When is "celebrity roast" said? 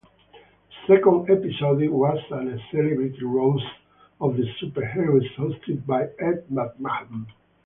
2.71-3.63